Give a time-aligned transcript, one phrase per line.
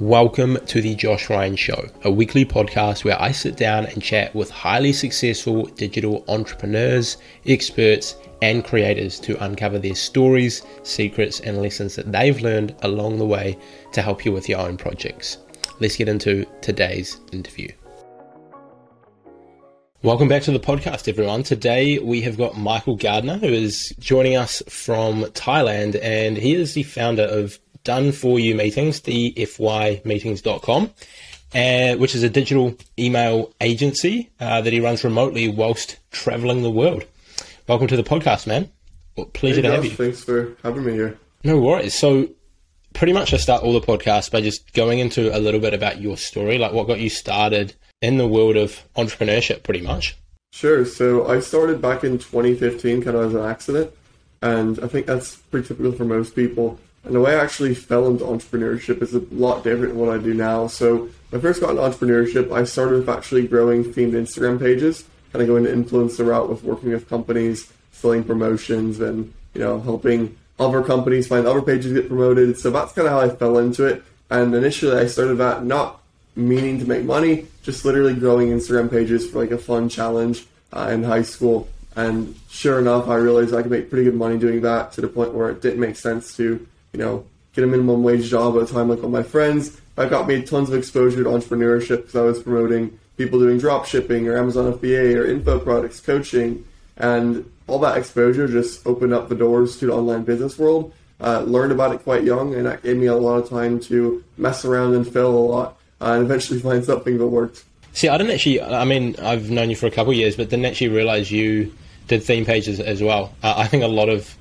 [0.00, 4.34] Welcome to the Josh Ryan Show, a weekly podcast where I sit down and chat
[4.34, 11.94] with highly successful digital entrepreneurs, experts, and creators to uncover their stories, secrets, and lessons
[11.94, 13.56] that they've learned along the way
[13.92, 15.38] to help you with your own projects.
[15.80, 17.72] Let's get into today's interview.
[20.02, 21.42] Welcome back to the podcast, everyone.
[21.42, 26.74] Today we have got Michael Gardiner, who is joining us from Thailand, and he is
[26.74, 30.90] the founder of done for you meetings, dfymeetings.com,
[31.54, 36.70] uh, which is a digital email agency uh, that he runs remotely whilst traveling the
[36.70, 37.04] world.
[37.68, 38.68] Welcome to the podcast, man.
[39.16, 39.92] Well, pleasure hey, to have you.
[39.92, 41.16] Thanks for having me here.
[41.44, 41.94] No worries.
[41.94, 42.28] So,
[42.92, 46.00] pretty much I start all the podcasts by just going into a little bit about
[46.00, 50.16] your story, like what got you started in the world of entrepreneurship, pretty much.
[50.52, 50.84] Sure.
[50.84, 53.92] So I started back in 2015, kind of as an accident,
[54.42, 56.80] and I think that's pretty typical for most people.
[57.06, 60.20] And the way I actually fell into entrepreneurship is a lot different than what I
[60.20, 60.66] do now.
[60.66, 65.04] So when I first got into entrepreneurship, I started with actually growing themed Instagram pages,
[65.32, 69.80] kind of going the influencer route with working with companies, selling promotions, and you know
[69.80, 72.58] helping other companies find other pages get promoted.
[72.58, 74.02] So that's kind of how I fell into it.
[74.28, 76.02] And initially, I started that not
[76.34, 80.90] meaning to make money, just literally growing Instagram pages for like a fun challenge uh,
[80.92, 81.68] in high school.
[81.94, 85.08] And sure enough, I realized I could make pretty good money doing that to the
[85.08, 88.62] point where it didn't make sense to you know, get a minimum wage job at
[88.62, 89.78] a time like all my friends.
[89.98, 93.84] I got me tons of exposure to entrepreneurship because I was promoting people doing drop
[93.84, 96.64] shipping or Amazon FBA or info products, coaching,
[96.96, 100.92] and all that exposure just opened up the doors to the online business world.
[101.20, 104.22] Uh, learned about it quite young, and that gave me a lot of time to
[104.38, 107.64] mess around and fail a lot, uh, and eventually find something that worked.
[107.92, 108.62] See, I didn't actually.
[108.62, 111.74] I mean, I've known you for a couple years, but didn't actually realize you
[112.08, 113.34] did theme pages as well.
[113.42, 114.34] Uh, I think a lot of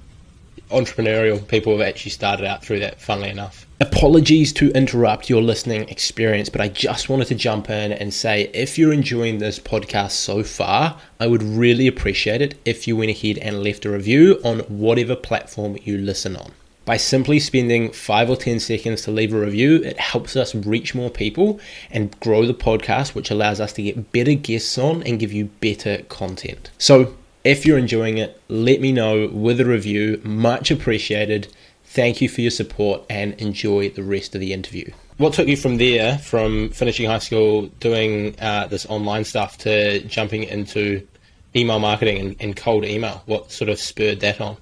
[0.70, 3.66] entrepreneurial people have actually started out through that, funnily enough.
[3.82, 8.50] Apologies to interrupt your listening experience, but I just wanted to jump in and say
[8.54, 13.12] if you're enjoying this podcast so far, I would really appreciate it if you went
[13.12, 16.54] ahead and left a review on whatever platform you listen on.
[16.86, 20.94] By simply spending five or 10 seconds to leave a review, it helps us reach
[20.94, 25.20] more people and grow the podcast, which allows us to get better guests on and
[25.20, 26.70] give you better content.
[26.78, 30.20] So, if you're enjoying it, let me know with a review.
[30.24, 31.48] Much appreciated.
[31.84, 34.92] Thank you for your support and enjoy the rest of the interview.
[35.18, 40.00] What took you from there, from finishing high school, doing uh, this online stuff, to
[40.06, 41.08] jumping into
[41.56, 43.22] email marketing and, and cold email?
[43.28, 44.58] What sort of spurred that on?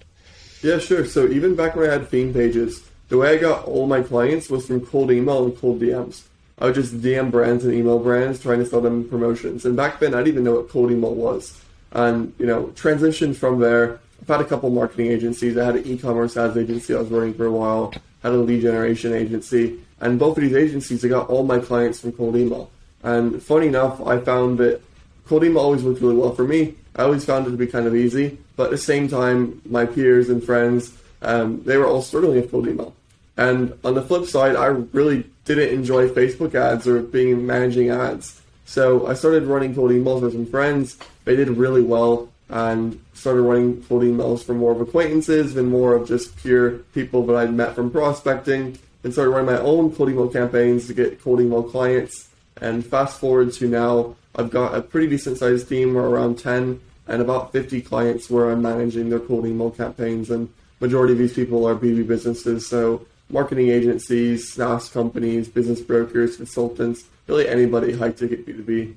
[0.61, 1.05] Yeah, sure.
[1.05, 4.49] So even back when I had theme pages, the way I got all my clients
[4.49, 6.23] was from cold email and cold DMs.
[6.59, 9.65] I would just DM brands and email brands trying to sell them promotions.
[9.65, 11.62] And back then, I didn't even know what cold email was
[11.93, 13.99] and you know transitioned from there.
[14.21, 15.57] I've had a couple marketing agencies.
[15.57, 17.93] I had an e-commerce ads agency I was running for a while.
[18.21, 21.99] Had a lead generation agency, and both of these agencies I got all my clients
[21.99, 22.71] from cold email.
[23.03, 24.81] And funny enough, I found that
[25.25, 26.75] cold email always worked really well for me.
[26.95, 29.85] I always found it to be kind of easy, but at the same time, my
[29.85, 30.93] peers and friends
[31.23, 32.93] um, they were all struggling with cold email.
[33.37, 38.41] And on the flip side, I really didn't enjoy Facebook ads or being managing ads.
[38.73, 40.97] So I started running cold emails with some friends.
[41.25, 45.93] They did really well and started running cold emails for more of acquaintances and more
[45.93, 50.09] of just pure people that I'd met from prospecting and started running my own cold
[50.09, 52.29] email campaigns to get cold email clients.
[52.61, 56.81] And fast forward to now, I've got a pretty decent sized team, we're around 10
[57.07, 60.31] and about 50 clients where I'm managing their cold email campaigns.
[60.31, 62.67] And majority of these people are B2B businesses.
[62.67, 68.95] So marketing agencies, SaaS companies, business brokers, consultants, really anybody high ticket B2B.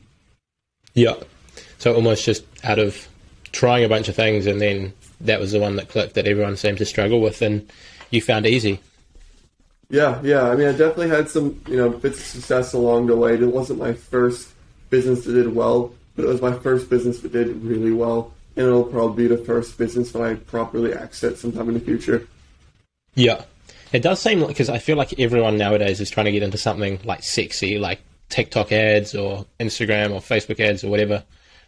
[0.94, 1.14] Yeah.
[1.78, 3.08] So almost just out of
[3.52, 6.56] trying a bunch of things and then that was the one that clicked that everyone
[6.56, 7.68] seemed to struggle with and
[8.10, 8.78] you found easy.
[9.88, 10.50] Yeah, yeah.
[10.50, 13.34] I mean, I definitely had some, you know, bits of success along the way.
[13.34, 14.50] It wasn't my first
[14.90, 18.32] business that did well, but it was my first business that did really well.
[18.56, 22.26] And it'll probably be the first business that I properly exit sometime in the future.
[23.14, 23.44] Yeah.
[23.92, 26.58] It does seem like, because I feel like everyone nowadays is trying to get into
[26.58, 31.24] something like sexy, like TikTok ads or Instagram or Facebook ads or whatever.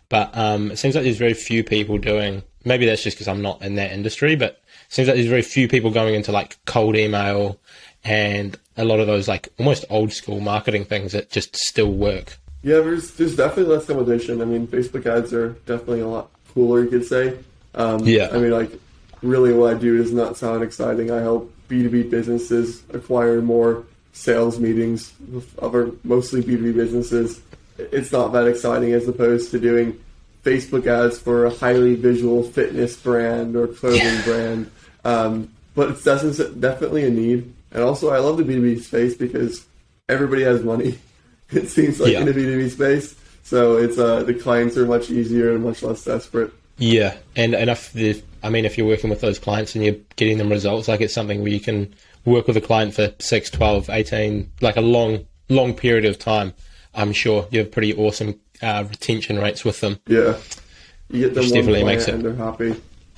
[0.09, 2.43] But um, it seems like there's very few people doing.
[2.65, 5.43] Maybe that's just because I'm not in that industry, but it seems like there's very
[5.43, 7.59] few people going into like cold email
[8.05, 12.38] and a lot of those like almost old school marketing things that just still work.
[12.62, 14.43] Yeah, there's there's definitely less competition.
[14.43, 17.38] I mean, Facebook ads are definitely a lot cooler, you could say.
[17.75, 18.31] Um, yeah.
[18.32, 18.73] I mean, like,
[19.23, 21.11] really, what I do does not sound exciting.
[21.11, 27.41] I help B2B businesses acquire more sales meetings with other mostly B2B businesses.
[27.79, 29.99] It's not that exciting as opposed to doing
[30.44, 34.70] Facebook ads for a highly visual fitness brand or clothing brand.
[35.05, 37.53] Um, but it's definitely a need.
[37.70, 39.65] And also, I love the B2B space because
[40.09, 40.99] everybody has money.
[41.50, 42.20] It seems like Yeah.
[42.20, 43.15] in the B2B space.
[43.43, 46.53] So it's uh, the clients are much easier and much less desperate.
[46.79, 49.97] Yeah, and and if the, I mean, if you're working with those clients and you're
[50.17, 51.93] getting them results, like it's something where you can
[52.25, 56.53] work with a client for 6, 12, 18, like a long, long period of time.
[56.95, 59.99] I'm sure you have pretty awesome uh, retention rates with them.
[60.07, 60.37] Yeah,
[61.11, 62.75] you get them Which definitely client makes it- and they're happy.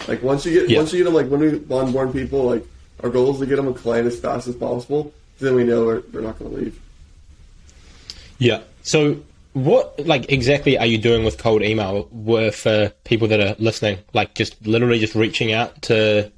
[0.08, 0.78] Like once you get Yeah.
[0.78, 2.64] once you get them like when we onboard people, like
[3.02, 5.12] our goal is to get them a client as fast as possible.
[5.38, 6.80] Then we know they're, they're not going to leave.
[8.38, 8.60] Yeah.
[8.82, 9.20] So,
[9.52, 13.98] what like exactly are you doing with cold email were for people that are listening?
[14.12, 16.30] Like just literally just reaching out to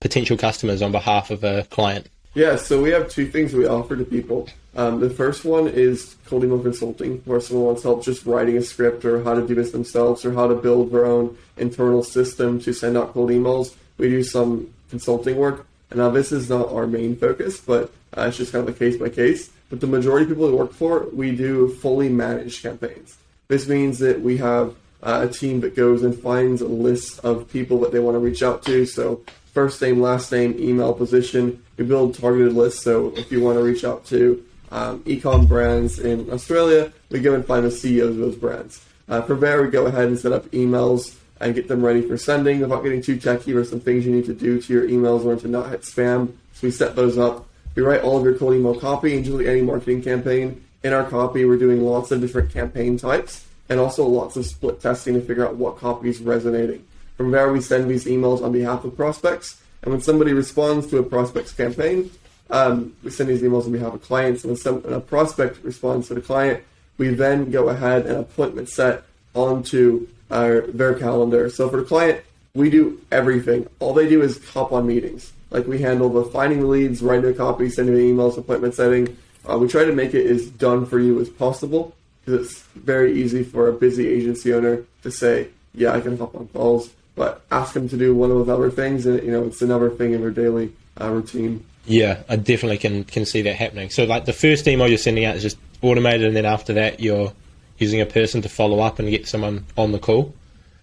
[0.00, 2.08] potential customers on behalf of a client.
[2.34, 4.48] Yeah, so we have two things we offer to people.
[4.76, 8.62] Um, the first one is cold email consulting, where someone wants help just writing a
[8.62, 12.60] script or how to do this themselves or how to build their own internal system
[12.60, 13.74] to send out cold emails.
[13.98, 15.66] We do some consulting work.
[15.90, 18.78] And now this is not our main focus, but uh, it's just kind of a
[18.78, 19.50] case by case.
[19.70, 23.16] But the majority of people we work for, we do fully managed campaigns.
[23.48, 27.48] This means that we have uh, a team that goes and finds a list of
[27.48, 28.84] people that they want to reach out to.
[28.84, 29.22] So
[29.54, 31.62] first name, last name, email, position.
[31.76, 32.82] We build targeted lists.
[32.82, 37.34] So if you want to reach out to um, ecom brands in Australia, we go
[37.34, 38.84] and find the CEOs of those brands.
[39.08, 42.16] Uh, from there, we go ahead and set up emails and get them ready for
[42.16, 43.52] sending without getting too techy.
[43.52, 45.82] There's some things you need to do to your emails in order to not hit
[45.82, 46.34] spam.
[46.52, 47.46] So we set those up.
[47.80, 51.08] We write all of your cold email copy, and like any marketing campaign, in our
[51.08, 55.22] copy, we're doing lots of different campaign types and also lots of split testing to
[55.22, 56.84] figure out what copy is resonating.
[57.16, 59.62] From there, we send these emails on behalf of prospects.
[59.80, 62.10] And when somebody responds to a prospect's campaign,
[62.50, 64.44] um, we send these emails on behalf of clients.
[64.44, 66.62] And when, some, a prospect responds to the client,
[66.98, 69.04] we then go ahead and appointment set
[69.34, 71.48] onto our, their calendar.
[71.48, 72.20] So for the client,
[72.52, 73.70] we do everything.
[73.78, 75.32] All they do is hop on meetings.
[75.50, 79.16] Like we handle the finding the leads, writing a copy, sending the emails, appointment setting.
[79.48, 81.94] Uh, we try to make it as done for you as possible
[82.24, 86.34] because it's very easy for a busy agency owner to say, "Yeah, I can hop
[86.34, 89.44] on calls," but ask them to do one of those other things, and you know,
[89.44, 91.64] it's another thing in their daily uh, routine.
[91.86, 93.90] Yeah, I definitely can can see that happening.
[93.90, 97.00] So like the first email you're sending out is just automated, and then after that
[97.00, 97.32] you're
[97.78, 100.34] using a person to follow up and get someone on the call.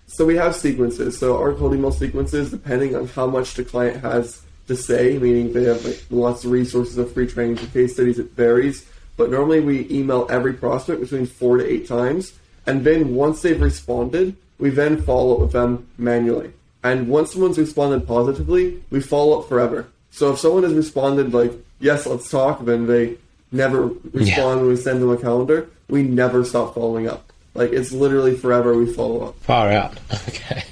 [0.07, 1.17] So we have sequences.
[1.17, 5.53] So our cold email sequences, depending on how much the client has to say, meaning
[5.53, 8.85] they have like lots of resources of free trainings and case studies, it varies.
[9.15, 12.33] But normally we email every prospect between four to eight times.
[12.65, 16.53] And then once they've responded, we then follow up with them manually.
[16.83, 19.87] And once someone's responded positively, we follow up forever.
[20.11, 23.17] So if someone has responded like, yes, let's talk, then they
[23.51, 27.31] never respond when we send them a calendar, we never stop following up.
[27.53, 29.39] Like it's literally forever we follow up.
[29.39, 29.97] Far out.
[30.27, 30.63] Okay,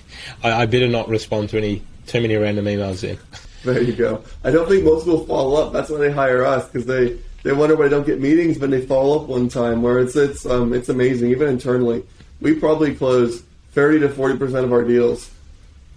[0.44, 3.18] I, I better not respond to any too many random emails then.
[3.66, 4.24] There you go.
[4.44, 5.74] I don't think most people follow up.
[5.74, 8.70] That's why they hire us because they, they wonder why they don't get meetings, but
[8.70, 9.82] they follow up one time.
[9.82, 11.32] Where it's it's um it's amazing.
[11.32, 12.04] Even internally,
[12.42, 13.42] we probably close
[13.72, 15.30] thirty to forty percent of our deals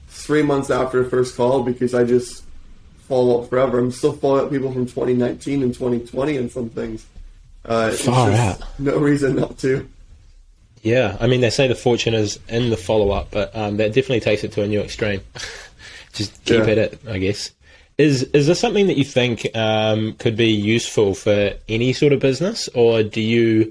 [0.08, 2.42] three months after the first call because I just
[3.06, 3.78] follow up forever.
[3.78, 7.06] I'm still following up people from 2019 and 2020 and some things.
[7.64, 8.62] Uh, Far out.
[8.78, 9.88] No reason not to.
[10.82, 13.88] Yeah, I mean they say the fortune is in the follow up, but um, that
[13.88, 15.20] definitely takes it to a new extreme.
[16.14, 16.70] Just keep Yeah.
[16.72, 17.50] at it, I guess.
[17.98, 22.20] Is is this something that you think um, could be useful for any sort of
[22.20, 23.64] business, or do you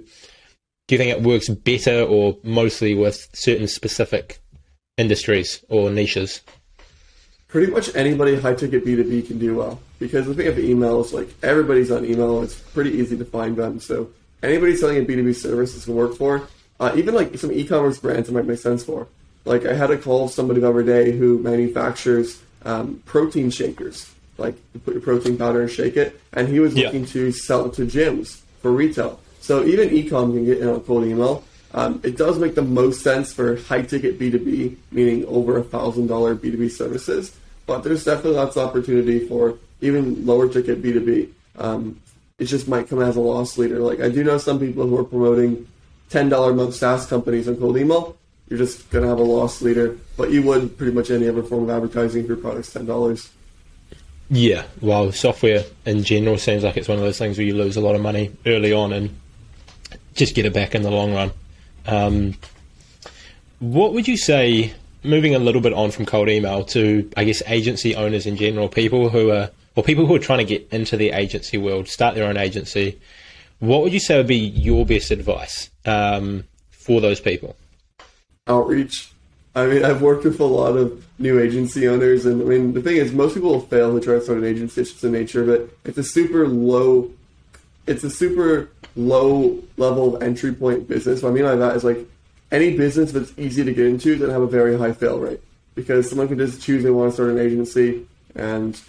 [0.87, 4.39] do you think it works better or mostly with certain specific
[4.97, 6.41] industries or niches?
[7.47, 9.79] pretty much anybody high ticket B2B can do well.
[9.99, 13.55] Because the thing of email is like everybody's on email, it's pretty easy to find
[13.55, 13.79] them.
[13.79, 14.09] So
[14.43, 16.47] anybody selling a B2B service this can work for.
[16.79, 19.07] Uh, even like some e commerce brands it might make sense for.
[19.45, 24.13] Like I had a call with somebody the other day who manufactures um, protein shakers.
[24.37, 26.85] Like you put your protein powder and shake it, and he was Yeah.
[26.85, 29.19] looking to sell it to gyms for retail.
[29.41, 31.43] So even e-com can get in on cold email.
[31.73, 36.07] Um, it does make the most sense for high ticket B2B, meaning over a thousand
[36.07, 37.31] dollar B2B services.
[37.65, 41.29] But there's definitely lots of opportunity for even lower ticket B2B.
[41.57, 41.99] Um,
[42.39, 43.79] it just might come as a loss leader.
[43.79, 45.67] Like I do know some people who are promoting
[46.09, 48.15] ten dollar month SaaS companies on cold email.
[48.49, 51.63] You're just gonna have a loss leader, but you would pretty much any other form
[51.63, 53.29] of advertising if your product's ten dollars.
[54.29, 57.77] Yeah, well, software in general seems like it's one of those things where you lose
[57.77, 59.17] a lot of money early on and
[60.15, 61.31] just get it back in the long run.
[61.85, 62.35] Um,
[63.59, 67.41] what would you say, moving a little bit on from cold email to, I guess,
[67.47, 70.97] agency owners in general, people who are, or people who are trying to get into
[70.97, 72.99] the agency world, start their own agency,
[73.59, 77.55] what would you say would be your best advice um, for those people?
[78.47, 79.11] outreach.
[79.57, 82.81] I mean, I've worked with a lot of new agency owners, and I mean, the
[82.81, 84.81] thing is, most people will fail to try to start an agency.
[84.81, 85.77] It's just the nature it.
[85.83, 87.11] It's a super low
[87.87, 91.23] it's a super low level of entry point business.
[91.23, 91.99] What I mean by that is like
[92.51, 95.39] any business that's easy to get into that have a very high fail rate
[95.73, 98.79] because someone can just choose they want to start an agency and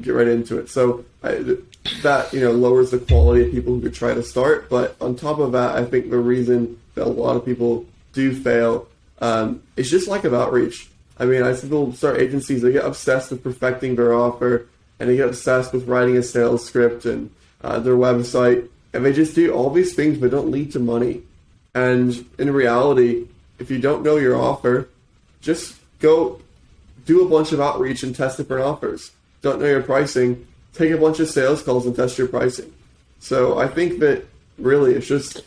[0.00, 0.68] get right into it.
[0.68, 1.56] So I,
[2.02, 4.68] that you know lowers the quality of people who could try to start.
[4.68, 8.34] But on top of that, I think the reason that a lot of people do
[8.34, 8.88] fail
[9.20, 10.88] um, is just lack of outreach.
[11.18, 14.66] I mean, I see people start agencies, they get obsessed with perfecting their offer,
[14.98, 17.30] and they get obsessed with writing a sales script and
[17.62, 21.22] uh, their website, and they just do all these things but don't lead to money.
[21.74, 23.26] And in reality,
[23.58, 24.88] if you don't know your offer,
[25.40, 26.40] just go
[27.04, 29.12] do a bunch of outreach and test different offers.
[29.42, 32.72] Don't know your pricing, take a bunch of sales calls and test your pricing.
[33.20, 34.26] So I think that
[34.58, 35.42] really it's just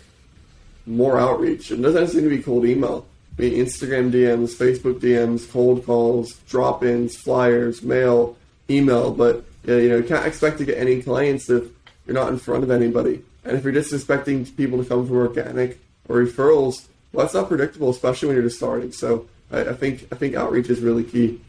[0.85, 1.71] more outreach.
[1.71, 3.05] It doesn't seem to be cold email.
[3.39, 8.36] Mean, Instagram DMs, Facebook DMs, cold calls, drop-ins, flyers, mail,
[8.69, 9.12] email.
[9.12, 11.63] But you know, you can't expect to get any clients if
[12.05, 13.24] you're not in front of anybody.
[13.46, 15.79] And if you're just expecting people to come from organic
[16.10, 18.91] or referrals, well, that's not predictable, especially when you're just starting.
[18.91, 21.39] So I, I think I think outreach is really key.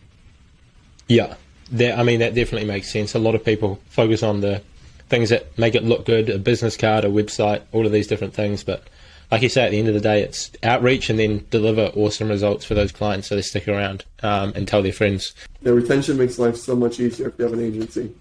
[1.09, 1.35] Yeah,
[1.73, 3.17] that, I mean that definitely makes sense.
[3.17, 4.63] A lot of people focus on the
[5.09, 8.33] things that make it look good, a business card, a website, all of these different
[8.33, 8.85] things, but
[9.31, 12.29] like you say, at the end of the day, it's outreach and then deliver awesome
[12.29, 15.35] results for those clients so they stick around um, and tell their friends.
[15.63, 18.15] The retention makes life so much easier if you have an agency.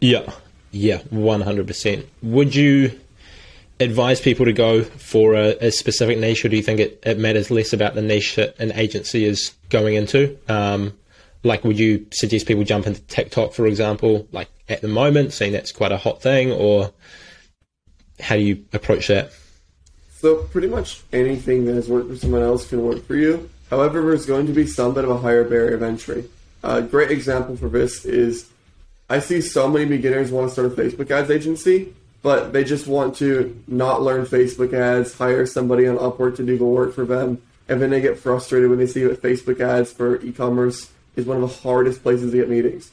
[0.00, 0.32] Yeah,
[0.72, 2.06] yeah, 100%.
[2.22, 2.98] Would you
[3.80, 7.18] advise people to go for a, a specific niche or do you think it, it,
[7.18, 10.38] matters less about the niche that an agency is going into?
[10.48, 10.94] Um,
[11.42, 15.52] like, would you suggest people jump into TikTok, for example, like at the moment, seeing
[15.52, 16.92] that's quite a hot thing, or
[18.18, 19.30] how do you approach that?
[20.24, 23.50] So pretty much anything that has worked for someone else can work for you.
[23.68, 26.24] However, there's going to be some bit of a higher barrier of entry.
[26.62, 28.48] A great example for this is
[29.10, 32.86] I see so many beginners want to start a Facebook ads agency, but they just
[32.86, 37.04] want to not learn Facebook ads, hire somebody on Upwork to do the work for
[37.04, 41.26] them, and then they get frustrated when they see that Facebook ads for e-commerce is
[41.26, 42.90] one of the hardest places to get meetings.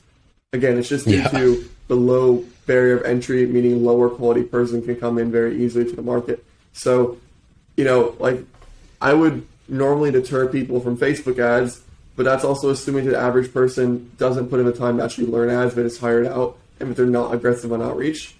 [0.51, 1.29] Again, it's just due yeah.
[1.29, 5.85] to the low barrier of entry, meaning lower quality person can come in very easily
[5.85, 6.43] to the market.
[6.73, 7.17] So,
[7.75, 8.39] you know, like
[9.01, 11.81] I would normally deter people from Facebook ads,
[12.15, 15.27] but that's also assuming that the average person doesn't put in the time to actually
[15.27, 18.35] learn ads, but is hired out, and if they're not aggressive on outreach.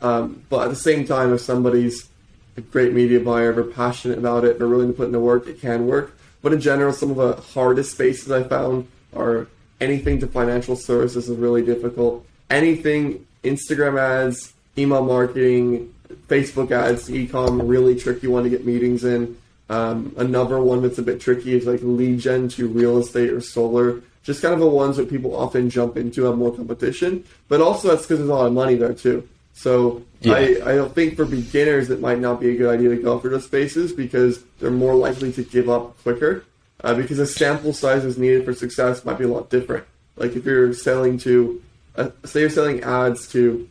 [0.00, 2.08] Um, but at the same time, if somebody's
[2.56, 5.46] a great media buyer, they're passionate about it, they're willing to put in the work,
[5.46, 6.16] it can work.
[6.42, 9.48] But in general, some of the hardest spaces I found are
[9.80, 12.24] anything to financial services is really difficult.
[12.48, 15.92] Anything Instagram ads, email marketing,
[16.28, 19.36] Facebook ads, ecom, really tricky one to get meetings in.
[19.70, 23.40] Um, another one that's a bit tricky is like lead gen to real estate or
[23.40, 24.02] solar.
[24.22, 27.88] Just kind of the ones that people often jump into have more competition, but also
[27.88, 29.28] that's because there's a lot of money there too.
[29.54, 30.34] So yeah.
[30.34, 33.18] I, I don't think for beginners it might not be a good idea to go
[33.18, 36.44] for those spaces because they're more likely to give up quicker.
[36.84, 39.84] Uh, because the sample sizes needed for success might be a lot different.
[40.16, 41.60] Like if you're selling to,
[41.96, 43.68] uh, say you're selling ads to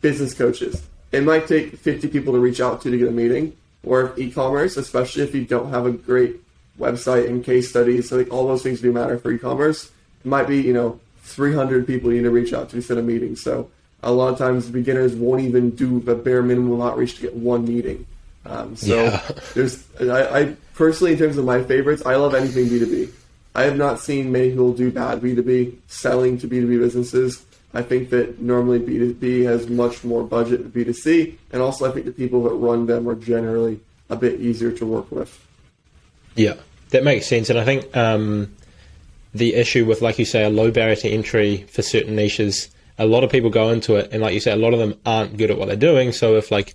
[0.00, 3.56] business coaches, it might take 50 people to reach out to to get a meeting.
[3.84, 6.36] Or e-commerce, especially if you don't have a great
[6.78, 9.90] website and case studies, so like all those things do matter for e-commerce.
[10.24, 12.98] It might be you know 300 people you need to reach out to to set
[12.98, 13.34] a meeting.
[13.34, 13.70] So
[14.02, 17.64] a lot of times beginners won't even do the bare minimum outreach to get one
[17.64, 18.06] meeting.
[18.44, 19.28] Um, so yeah.
[19.54, 23.10] there's I, I, personally in terms of my favorites, I love anything B2B.
[23.54, 27.44] I have not seen many people do bad B2B selling to B2B businesses.
[27.74, 32.06] I think that normally B2B has much more budget than B2C, and also I think
[32.06, 35.46] the people that run them are generally a bit easier to work with.
[36.34, 36.54] Yeah,
[36.90, 37.48] that makes sense.
[37.48, 38.54] And I think um,
[39.34, 43.06] the issue with, like you say, a low barrier to entry for certain niches, a
[43.06, 45.38] lot of people go into it, and like you say, a lot of them aren't
[45.38, 46.12] good at what they're doing.
[46.12, 46.74] So if like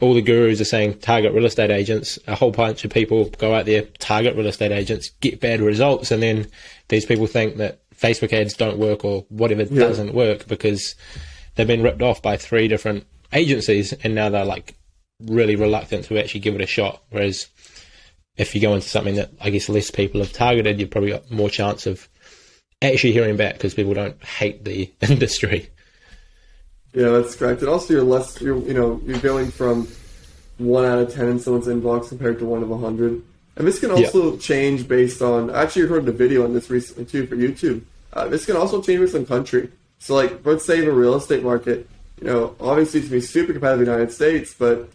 [0.00, 3.54] all the gurus are saying target real estate agents, a whole bunch of people go
[3.54, 6.46] out there, target real estate agents, get bad results, and then
[6.88, 9.80] these people think that Facebook ads don't work or whatever yeah.
[9.80, 10.94] doesn't work because
[11.54, 14.76] they've been ripped off by three different agencies and now they're like
[15.26, 17.02] really reluctant to actually give it a shot.
[17.10, 17.48] Whereas
[18.36, 21.30] if you go into something that I guess less people have targeted, you've probably got
[21.30, 22.08] more chance of
[22.80, 25.70] actually hearing back because people don't hate the industry.
[26.94, 27.60] Yeah, that's correct.
[27.60, 29.88] And also, you're less, you're, you know, you're going from
[30.56, 33.22] one out of ten in someone's inbox compared to one of a hundred.
[33.58, 34.38] And this can also yeah.
[34.38, 35.50] change based on.
[35.50, 37.82] I actually heard a video on this recently too for YouTube.
[38.12, 39.70] Uh, this can also change based on country.
[39.98, 41.88] So, like, let's say the real estate market,
[42.20, 44.88] you know, obviously it's going to be super competitive in the United States, but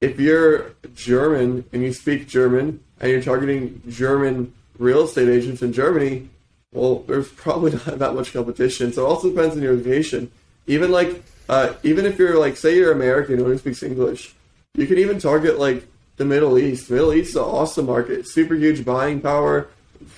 [0.00, 5.72] if you're German and you speak German and you're targeting German real estate agents in
[5.72, 6.28] Germany,
[6.72, 8.92] well, there's probably not that much competition.
[8.92, 10.32] So it also depends on your location.
[10.66, 14.34] Even like uh, even if you're like, say you're American who only speaks English,
[14.74, 15.86] you can even target like
[16.20, 16.90] the Middle East.
[16.90, 19.68] Middle East is an awesome market, super huge buying power.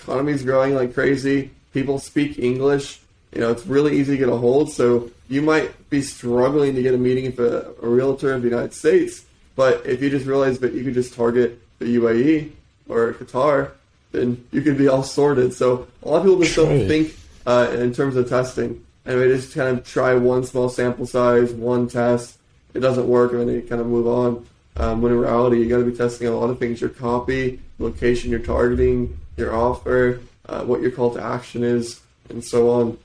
[0.03, 1.53] Economy's growing like crazy.
[1.73, 2.99] People speak English.
[3.33, 4.73] You know, it's really easy to get a hold.
[4.73, 8.49] So you might be struggling to get a meeting with a, a realtor of the
[8.49, 12.51] United States, but if you just realize that you could just target the UAE
[12.89, 13.71] or Qatar,
[14.11, 15.55] then you could be all sorted.
[15.55, 17.15] So a lot of people just don't think
[17.47, 21.53] uh, in terms of testing, and they just kind of try one small sample size,
[21.53, 22.39] one test.
[22.75, 24.45] It doesn't work, and then they kind of move on.
[24.77, 27.61] Um, when in reality, you got to be testing a lot of things: your copy,
[27.79, 32.99] location you're targeting, your offer, uh, what your call to action is, and so on.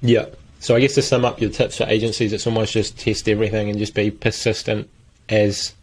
[0.00, 0.26] Yeah.
[0.60, 3.68] So I guess to sum up your tips for agencies, it's almost just test everything
[3.68, 4.88] and just be persistent
[5.28, 5.74] as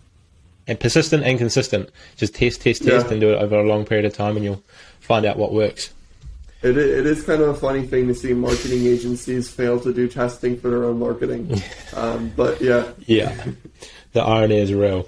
[0.68, 1.90] and persistent and consistent.
[2.18, 3.12] Just test, test, test, yeah.
[3.12, 4.64] and do it over a long period of time, and you'll
[5.00, 5.94] find out what works.
[6.62, 10.08] It, it is kind of a funny thing to see marketing agencies fail to do
[10.08, 11.62] testing for their own marketing.
[11.94, 12.90] Um, but yeah.
[13.06, 13.48] Yeah.
[14.14, 15.08] The irony is real.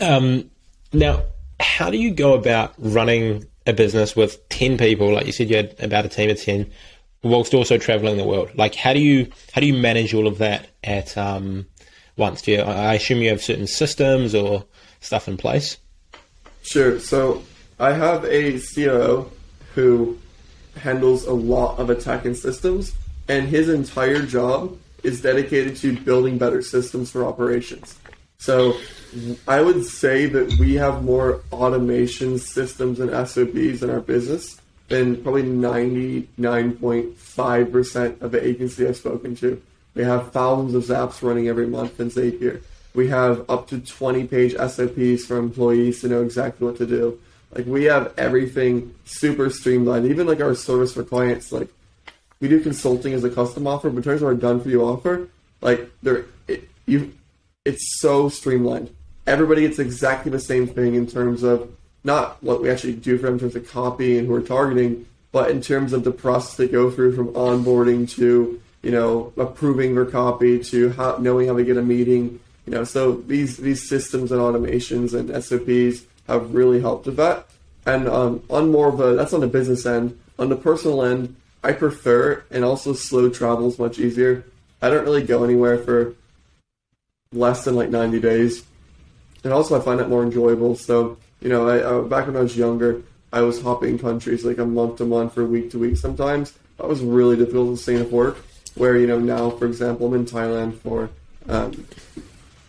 [0.00, 0.50] Um,
[0.92, 1.24] now,
[1.60, 5.12] how do you go about running a business with 10 people?
[5.12, 6.70] Like you said, you had about a team of 10
[7.22, 8.50] whilst also traveling the world.
[8.54, 11.66] Like, how do you, how do you manage all of that at, um,
[12.16, 12.42] once?
[12.42, 14.64] Do you, I assume you have certain systems or
[15.00, 15.78] stuff in place?
[16.62, 17.00] Sure.
[17.00, 17.42] So
[17.80, 19.30] I have a COO
[19.74, 20.18] who
[20.76, 22.94] handles a lot of attacking systems,
[23.28, 27.96] and his entire job is dedicated to building better systems for operations.
[28.38, 28.76] So
[29.46, 35.22] I would say that we have more automation systems and SOPs in our business than
[35.22, 39.62] probably 99.5% of the agency I've spoken to.
[39.94, 42.62] We have thousands of Zaps running every month in Zapier.
[42.94, 47.20] We have up to 20 page SOPs for employees to know exactly what to do.
[47.54, 50.06] Like we have everything super streamlined.
[50.06, 51.68] Even like our service for clients, like
[52.40, 54.82] we do consulting as a custom offer, but in terms of our done for you
[54.82, 55.28] offer,
[55.60, 57.12] like there it, you
[57.64, 58.94] it's so streamlined.
[59.26, 61.70] Everybody gets exactly the same thing in terms of
[62.04, 65.06] not what we actually do for them in terms of copy and who we're targeting,
[65.32, 69.94] but in terms of the process they go through from onboarding to you know approving
[69.94, 72.40] their copy to how, knowing how to get a meeting.
[72.66, 77.46] You know, so these these systems and automations and SOPs have really helped with that.
[77.86, 80.18] And um, on more of a that's on the business end.
[80.38, 84.44] On the personal end, I prefer and also slow travel is much easier.
[84.80, 86.14] I don't really go anywhere for
[87.32, 88.64] less than like 90 days.
[89.44, 90.74] And also, I find that more enjoyable.
[90.76, 94.58] So, you know, I, I, back when I was younger, I was hopping countries like
[94.58, 96.52] a month to month or week to week sometimes.
[96.78, 98.38] That was really difficult to sustain at work.
[98.74, 101.10] Where, you know, now, for example, I'm in Thailand for
[101.48, 101.86] um,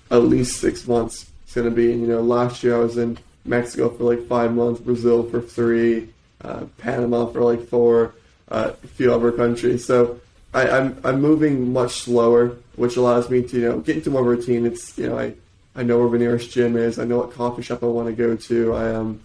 [0.09, 1.29] at least six months.
[1.43, 4.53] It's going to be, you know, last year I was in Mexico for like five
[4.53, 6.09] months, Brazil for three,
[6.41, 8.13] uh, Panama for like four,
[8.49, 9.85] uh, a few other countries.
[9.85, 10.19] So
[10.53, 14.09] I, am I'm, I'm moving much slower, which allows me to you know get into
[14.09, 14.65] more routine.
[14.65, 15.33] It's you know I
[15.75, 16.99] I know where the nearest gym is.
[16.99, 18.73] I know what coffee shop I want to go to.
[18.73, 19.21] I um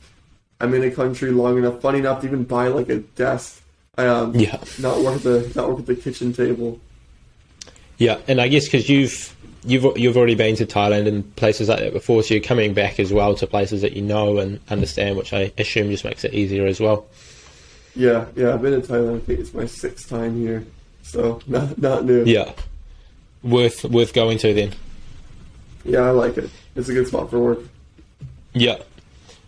[0.61, 3.63] I'm in a country long enough, funny enough to even buy like a desk.
[3.97, 6.81] I um yeah not work at the not work at the kitchen table.
[7.97, 9.35] Yeah, and I guess because you've
[9.65, 12.99] you've you've already been to Thailand and places like that before, so you're coming back
[13.01, 16.35] as well to places that you know and understand, which I assume just makes it
[16.35, 17.07] easier as well.
[17.97, 19.17] Yeah, yeah, I've been to Thailand.
[19.17, 20.65] I think it's my sixth time here,
[21.03, 22.25] so not not new.
[22.25, 22.53] Yeah,
[23.43, 24.73] worth worth going to then.
[25.85, 26.51] Yeah, I like it.
[26.75, 27.59] It's a good spot for work.
[28.53, 28.79] Yeah,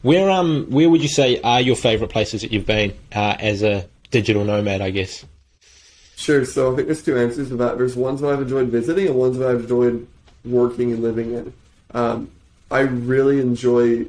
[0.02, 3.62] where um where would you say are your favourite places that you've been uh, as
[3.62, 4.80] a digital nomad?
[4.80, 5.24] I guess.
[6.16, 6.44] Sure.
[6.44, 7.78] So I think there's two answers to that.
[7.78, 10.06] There's ones that I've enjoyed visiting and ones that I've enjoyed
[10.44, 11.52] working and living in.
[11.92, 12.30] Um,
[12.70, 14.06] I really enjoy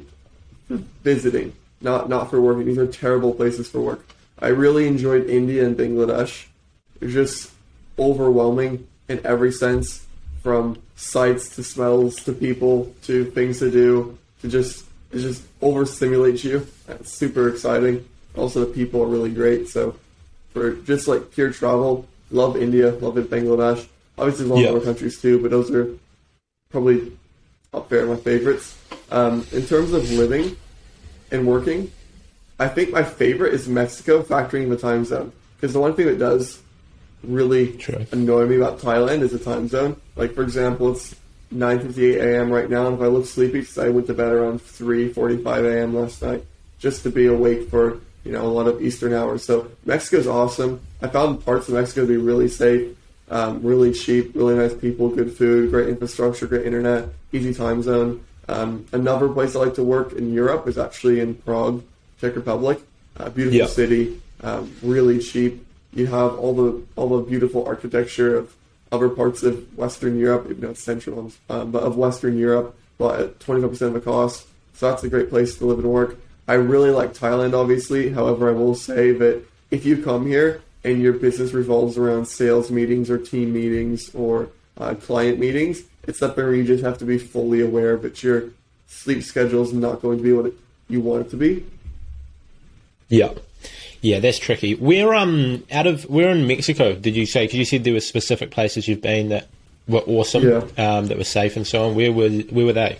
[0.68, 2.66] visiting, not not for working.
[2.66, 4.06] These are terrible places for work.
[4.40, 6.46] I really enjoyed India and Bangladesh.
[7.00, 7.50] It's just
[7.98, 10.06] overwhelming in every sense,
[10.42, 16.44] from sights to smells to people to things to do to just it just overstimulates
[16.44, 16.66] you.
[16.88, 18.06] It's super exciting.
[18.36, 19.68] Also, the people are really great.
[19.68, 19.96] So
[20.52, 22.06] for just like pure travel.
[22.30, 23.86] Love India, love it Bangladesh.
[24.18, 24.68] Obviously, love yeah.
[24.68, 25.88] other countries too, but those are
[26.70, 27.12] probably
[27.72, 28.76] up there my favorites.
[29.10, 30.56] Um, in terms of living
[31.30, 31.90] and working,
[32.58, 35.32] I think my favorite is Mexico, factoring the time zone.
[35.56, 36.60] Because the one thing that does
[37.22, 38.06] really True.
[38.12, 40.00] annoy me about Thailand is the time zone.
[40.16, 41.14] Like for example, it's
[41.54, 42.50] 9:58 a.m.
[42.50, 45.94] right now, and if I look sleepy, because I went to bed around 3:45 a.m.
[45.94, 46.44] last night
[46.78, 49.42] just to be awake for you know, a lot of Eastern hours.
[49.42, 50.80] So Mexico's awesome.
[51.00, 52.94] I found parts of Mexico to be really safe,
[53.30, 58.22] um, really cheap, really nice people, good food, great infrastructure, great internet, easy time zone.
[58.48, 61.82] Um, another place I like to work in Europe is actually in Prague,
[62.20, 62.80] Czech Republic.
[63.16, 65.66] Uh, beautiful city, um, really cheap.
[65.92, 68.54] You have all the all the beautiful architecture of
[68.92, 73.20] other parts of Western Europe, even though it's Central, um, but of Western Europe, but
[73.20, 74.46] at 25% of the cost.
[74.74, 76.16] So that's a great place to live and work.
[76.46, 78.10] I really like Thailand, obviously.
[78.10, 82.70] However, I will say that if you come here and your business revolves around sales
[82.70, 87.04] meetings or team meetings or uh, client meetings, it's something where you just have to
[87.04, 88.44] be fully aware that your
[88.86, 90.54] sleep schedule is not going to be what it,
[90.88, 91.66] you want it to be.
[93.08, 93.32] Yeah.
[94.00, 94.74] Yeah, that's tricky.
[94.74, 96.94] We're um out of we're in Mexico.
[96.94, 97.44] Did you say?
[97.44, 99.48] Because you said there were specific places you've been that
[99.88, 100.62] were awesome, Yeah.
[100.78, 101.94] um, that were safe and so on.
[101.96, 102.98] Where were where were they?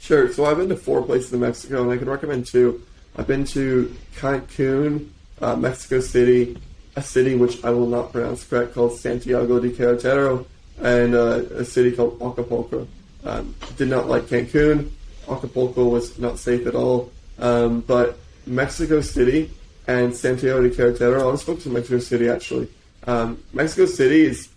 [0.00, 0.30] Sure.
[0.32, 2.82] So I've been to four places in Mexico, and I can recommend two.
[3.16, 5.08] I've been to Cancun,
[5.40, 6.58] uh, Mexico City,
[6.96, 10.44] a city which I will not pronounce correct called Santiago de Querétaro,
[10.82, 12.86] and uh, a city called Acapulco.
[13.24, 14.90] Um, did not like Cancun.
[15.30, 17.10] Acapulco was not safe at all.
[17.38, 19.50] Um, but Mexico City
[19.86, 22.68] and Santiago de Querétaro, I'll just focus on Mexico City actually.
[23.06, 24.48] Um, Mexico City is,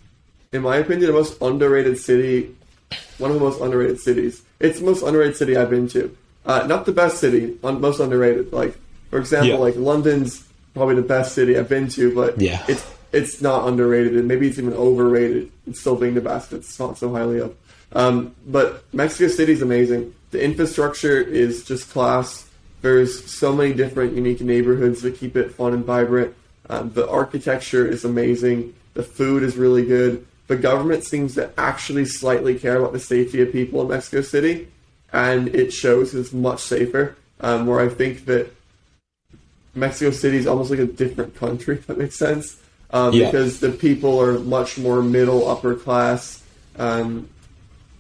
[0.54, 2.54] in my opinion, the most underrated city
[3.18, 4.44] one of the most underrated cities.
[4.60, 6.16] It's the most underrated city I've been to.
[6.46, 8.54] Uh, not the best city, un- most underrated.
[8.54, 8.78] Like
[9.10, 9.56] for example, Yeah.
[9.56, 12.64] like London's probably the best city I've been to, but Yeah.
[12.68, 15.50] it's it's not underrated, and maybe it's even overrated.
[15.66, 16.54] It's still being the best.
[16.54, 17.54] It's not so highly up.
[17.94, 20.14] Um, but Mexico City is amazing.
[20.32, 22.46] The infrastructure is just class.
[22.82, 26.36] There's so many different unique neighborhoods that keep it fun and vibrant.
[26.70, 28.76] Um, the architecture is amazing.
[28.94, 30.26] The food is really good.
[30.48, 34.68] The government seems to actually slightly care about the safety of people in Mexico City,
[35.12, 37.16] and it shows it's much safer.
[37.40, 38.52] Um, where I think that
[39.76, 42.60] Mexico City is almost like a different country, if that makes sense.
[42.92, 43.26] Um, Yeah.
[43.26, 46.42] Because the people are much more middle, upper class,
[46.78, 47.30] um,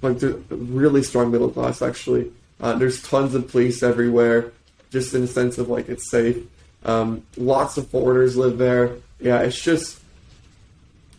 [0.01, 0.17] like
[0.49, 2.31] really strong middle class, actually.
[2.59, 4.51] Uh, there's tons of police everywhere,
[4.91, 6.37] just in a sense of like it's safe.
[6.83, 8.97] Um, lots of foreigners live there.
[9.19, 10.01] Yeah, it's just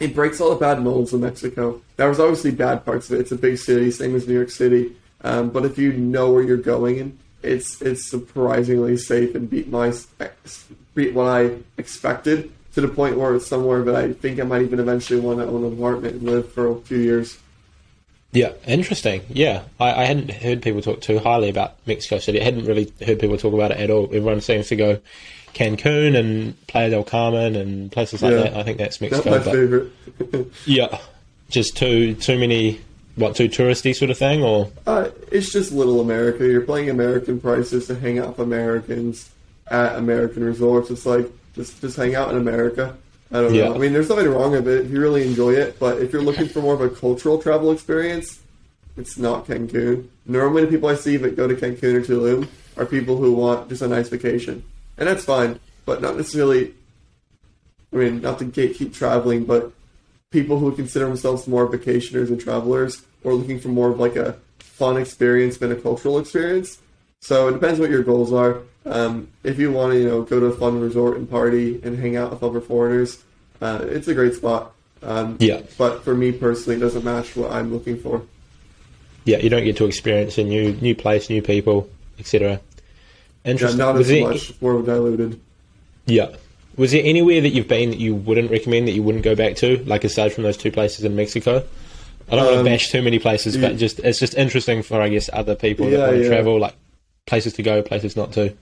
[0.00, 1.80] it breaks all the bad molds of Mexico.
[1.96, 3.20] There was obviously bad parts of it.
[3.20, 4.94] It's a big city, same as New York City.
[5.22, 9.92] Um, but if you know where you're going, it's it's surprisingly safe and beat my
[10.94, 14.62] beat what I expected to the point where it's somewhere that I think I might
[14.62, 17.38] even eventually want to own an apartment and live for a few years.
[18.32, 19.22] Yeah, interesting.
[19.30, 22.40] Yeah, I, I hadn't heard people talk too highly about Mexico City.
[22.40, 24.04] I hadn't really heard people talk about it at all.
[24.04, 24.98] Everyone seems to go
[25.54, 28.42] Cancun and Playa del Carmen and places like Yeah.
[28.42, 28.56] that.
[28.56, 29.30] I think that's That's Mexico.
[29.30, 30.52] my favorite.
[30.66, 30.98] yeah,
[31.48, 32.80] just too too many
[33.16, 36.46] what too touristy sort of thing, or Uh, it's just little America.
[36.46, 39.30] You're playing American prices to hang out with Americans
[39.68, 40.90] at American resorts.
[40.90, 42.94] It's like just just hang out in America.
[43.30, 43.68] I don't Yeah.
[43.68, 43.74] know.
[43.74, 45.76] I mean, there's nothing wrong with it if you really enjoy it.
[45.78, 48.38] But if you're looking for more of a cultural travel experience,
[48.96, 50.04] it's not Cancun.
[50.26, 53.68] Normally, the people I see that go to Cancun or Tulum are people who want
[53.68, 54.62] just a nice vacation,
[54.96, 55.60] and that's fine.
[55.84, 56.74] But not necessarily.
[57.92, 59.72] I mean, not to gatekeep traveling, but
[60.30, 64.36] people who consider themselves more vacationers and travelers or looking for more of like a
[64.58, 66.78] fun experience than a cultural experience.
[67.20, 68.58] So it depends what your goals are.
[68.86, 71.98] Um, if you want to, you know, go to a fun resort and party and
[71.98, 73.22] hang out with other foreigners,
[73.60, 74.72] uh, it's a great spot.
[75.02, 75.60] Um, Yeah.
[75.76, 78.22] But for me personally, it doesn't match what I'm looking for.
[79.24, 82.60] yeah, you don't get to experience a new new place, new people, etc.
[83.44, 83.78] Yeah, Interesting.
[83.78, 85.38] not Was as there- much, more diluted.
[86.06, 86.28] Yeah.
[86.76, 89.56] Was there anywhere that you've been that you wouldn't recommend that you wouldn't go back
[89.56, 91.62] to, like aside from those two places in Mexico?
[92.30, 95.00] I don't want Um, to bash too many places, but just it's just interesting for
[95.02, 96.28] I guess other people that want to yeah.
[96.28, 96.74] travel, like
[97.28, 98.52] places to go, places not to.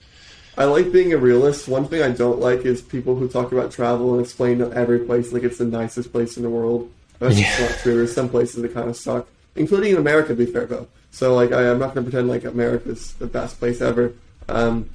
[0.57, 1.67] I like being a realist.
[1.67, 5.31] One thing I don't like is people who talk about travel and explain every place
[5.31, 6.91] like it's the nicest place in the world.
[7.19, 7.55] That's Yeah.
[7.61, 7.95] not true.
[7.97, 10.29] There's some places that kind of suck, including in America.
[10.29, 13.27] To be fair, though, so like I, I'm not going to pretend like America's the
[13.27, 14.13] best place ever.
[14.49, 14.89] Um,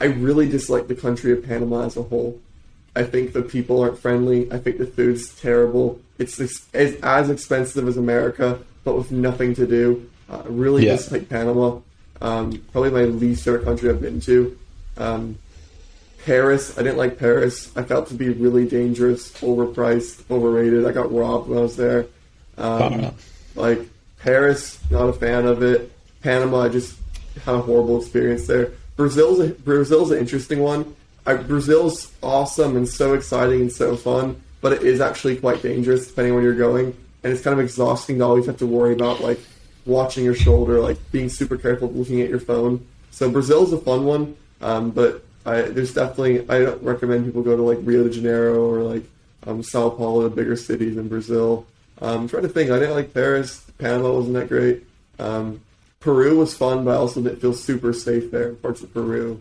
[0.00, 2.40] I really dislike the country of Panama as a whole.
[2.96, 4.50] I think the people aren't friendly.
[4.52, 6.00] I think the food's terrible.
[6.18, 6.62] It's as,
[7.02, 10.08] as expensive as America, but with nothing to do.
[10.28, 10.92] Uh, really Yeah.
[10.96, 11.80] dislike Panama.
[12.24, 14.58] Um, probably my least favorite country I've been to.
[14.96, 15.38] Um,
[16.24, 17.70] Paris, I didn't like Paris.
[17.76, 20.86] I felt to be really dangerous, overpriced, overrated.
[20.86, 22.06] I got robbed when I was there.
[22.56, 23.14] Um,
[23.54, 23.80] like
[24.20, 25.92] Paris, not a fan of it.
[26.22, 26.98] Panama, I just
[27.44, 28.72] had a horrible experience there.
[28.96, 30.96] Brazil's a, Brazil's an interesting one.
[31.26, 36.06] I, Brazil's awesome and so exciting and so fun, but it is actually quite dangerous
[36.06, 38.94] depending on where you're going, and it's kind of exhausting to always have to worry
[38.94, 39.40] about like
[39.86, 42.86] watching your shoulder, like being super careful looking at your phone.
[43.10, 47.56] So Brazil's a fun one, um, but I, there's definitely I don't recommend people go
[47.56, 49.04] to like Rio de Janeiro or like
[49.46, 51.66] um, Sao Paulo, the bigger cities in Brazil.
[52.00, 52.70] Um, I'm trying to think.
[52.70, 53.60] I didn't like Paris.
[53.78, 54.84] Panama wasn't that great.
[55.18, 55.60] Um,
[56.00, 59.40] Peru was fun, but I also didn't feel super safe there parts of Peru.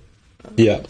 [0.55, 0.83] Yeah.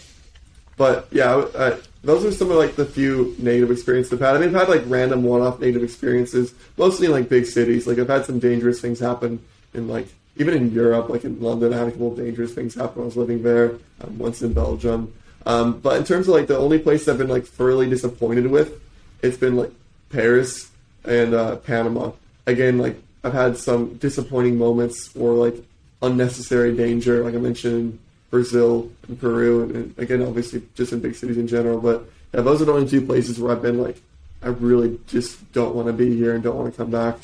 [0.77, 4.35] But yeah, I, I, those are some of like the few negative experiences I've had.
[4.35, 7.87] I mean, I've had like random one-off negative experiences, mostly in like big cities.
[7.87, 9.39] Like I've had some dangerous things happen
[9.73, 12.75] in like even in Europe, like in London, I had a couple of dangerous things
[12.75, 13.75] happen when I was living there.
[14.01, 15.13] Um, once in Belgium,
[15.45, 18.81] um, but in terms of like the only place I've been like thoroughly disappointed with,
[19.21, 19.71] it's been like
[20.09, 20.71] Paris
[21.05, 22.11] and uh, Panama.
[22.45, 25.55] Again, like I've had some disappointing moments or like
[26.01, 27.99] unnecessary danger, like I mentioned
[28.33, 31.79] Brazil and Peru, and, and, again, obviously just in big cities in general.
[31.79, 34.01] But yeah, those are the only two places where I've been like,
[34.41, 37.19] I really just don't want to be here and don't want to come back.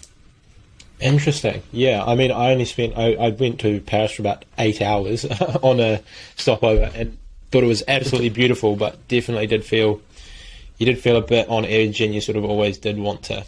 [1.00, 1.64] Interesting.
[1.72, 5.26] Yeah, I mean, I only spent I, I went to Paris for about eight hours
[5.64, 6.04] on a
[6.36, 7.18] stopover and
[7.50, 10.02] thought it was absolutely beautiful, but definitely did feel
[10.78, 13.48] you did feel a bit on edge, and you sort of always did want to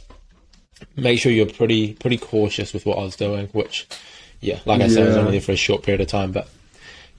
[0.96, 3.50] make sure you're pretty pretty cautious with what I was doing.
[3.50, 3.88] Which,
[4.40, 4.90] yeah, like I yeah.
[4.90, 6.50] said, I was only there for a short period of time, but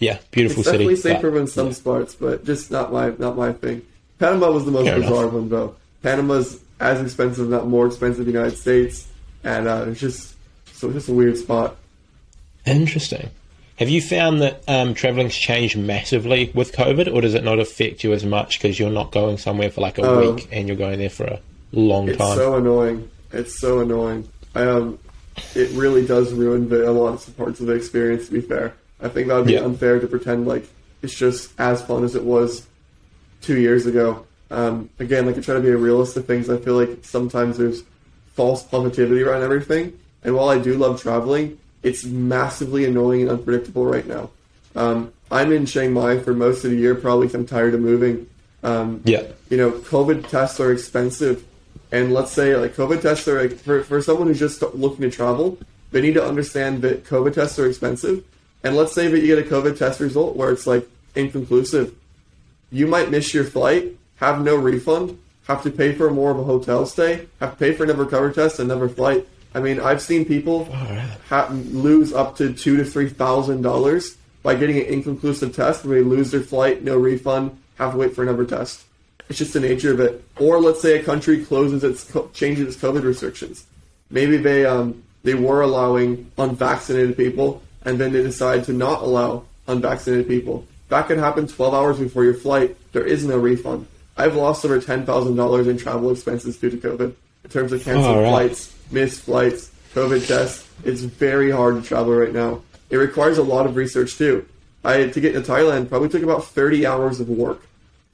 [0.03, 0.85] yeah, beautiful it's city.
[0.85, 1.73] Definitely safer but, in some yeah.
[1.73, 3.83] spots, but just not my not my thing.
[4.19, 5.33] Panama was the most Fair bizarre enough.
[5.33, 5.77] one though.
[6.03, 9.07] Panama's as expensive, not more expensive, than the United States,
[9.45, 10.35] and uh, it's just
[10.73, 11.77] so it's just a weird spot.
[12.67, 13.31] Interesting.
[13.77, 18.05] Have you found that um, traveling's changed massively with COVID, or does it not affect
[18.05, 20.77] you as much because you're not going somewhere for like a um, week and you're
[20.77, 21.41] going there for a
[21.73, 22.33] long it's time?
[22.33, 23.11] It's so annoying.
[23.33, 24.29] It's so annoying.
[24.55, 24.99] Um,
[25.55, 28.27] it really does ruin the, a lot of parts of the experience.
[28.27, 29.65] To be fair, I think that would be yeah.
[29.65, 30.69] unfair to pretend like
[31.03, 32.67] it's just as fun as it was
[33.41, 34.25] two years ago.
[34.51, 36.49] Um, again, like I try to be a realist of things.
[36.49, 37.83] I feel like sometimes there's
[38.35, 39.99] false positivity around everything.
[40.23, 44.31] And while I do love traveling, it's massively annoying and unpredictable right now.
[44.77, 47.81] Um, I'm in Chiang Mai for most of the year, probably because I'm tired of
[47.81, 48.29] moving.
[48.62, 49.25] Um, yeah.
[49.51, 51.45] You know, COVID tests are expensive.
[51.91, 55.11] And let's say, like, COVID tests are, like, for, for someone who's just looking to
[55.11, 55.59] travel,
[55.91, 58.25] they need to understand that COVID tests are expensive
[58.64, 61.94] and let's say that you get a COVID test result where it's like inconclusive.
[62.70, 66.44] You might miss your flight, have no refund, have to pay for more of a
[66.44, 69.27] hotel stay, have to pay for another COVID test, and another flight.
[69.55, 70.64] I mean, I've seen people
[71.29, 76.03] ha- lose up to two to three thousand dollars by getting an inconclusive test where
[76.03, 78.85] they lose their flight, no refund, have to wait for another test.
[79.29, 80.25] It's just the nature of it.
[80.38, 83.66] Or let's say a country closes its changes its COVID restrictions.
[84.11, 89.45] Maybe they um, they were allowing unvaccinated people and then they decide to not allow
[89.68, 90.66] unvaccinated people.
[90.88, 92.77] That could happen 12 hours before your flight.
[92.92, 93.87] There is no refund.
[94.16, 97.14] I've lost over $10,000 in travel expenses due to COVID
[97.45, 98.29] in terms of canceled oh, right.
[98.29, 100.68] flights, missed flights, COVID tests.
[100.85, 102.62] It's very hard to travel right now.
[102.90, 104.47] It requires a lot of research too.
[104.85, 107.62] I to get into Thailand probably took about 30 hours of work,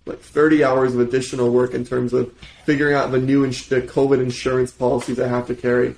[0.06, 2.32] like 30 hours of additional work in terms of
[2.64, 5.94] figuring out the new ins- the COVID insurance policies I have to carry,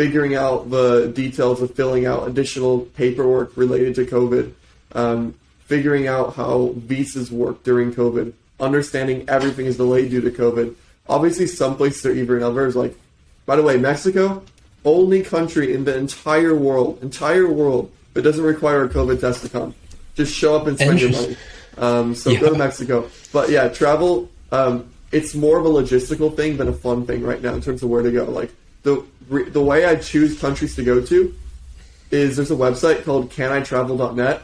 [0.00, 4.50] figuring out the details of filling out additional paperwork related to COVID,
[4.92, 5.34] um,
[5.66, 10.74] figuring out how visas work during COVID, understanding everything is delayed due to COVID.
[11.06, 12.74] Obviously, some places are even others.
[12.74, 12.96] Like,
[13.44, 14.42] by the way, Mexico,
[14.86, 19.50] only country in the entire world, entire world, that doesn't require a COVID test to
[19.50, 19.74] come.
[20.14, 21.36] Just show up and spend your money.
[21.76, 22.40] Um, so yeah.
[22.40, 23.10] go to Mexico.
[23.34, 24.30] But yeah, travel.
[24.50, 27.82] Um, it's more of a logistical thing than a fun thing right now in terms
[27.82, 28.24] of where to go.
[28.24, 31.34] Like the the way I choose countries to go to
[32.10, 34.42] is there's a website called canitravel.net.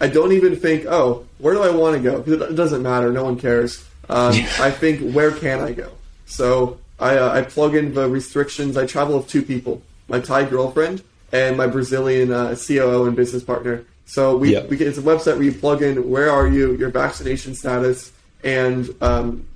[0.00, 2.20] I don't even think, oh, where do I want to go?
[2.22, 3.10] Because it doesn't matter.
[3.12, 3.84] No one cares.
[4.08, 5.90] Um, I think, where can I go?
[6.26, 8.76] So I, uh, I plug in the restrictions.
[8.76, 11.02] I travel with two people my Thai girlfriend
[11.32, 13.84] and my Brazilian uh, COO and business partner.
[14.06, 14.70] So we, yep.
[14.70, 18.10] we get, it's a website where you plug in where are you, your vaccination status,
[18.42, 19.46] and um,